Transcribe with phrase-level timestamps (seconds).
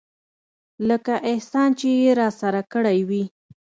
[0.89, 3.23] لکه احسان چې يې راسره کړى وي.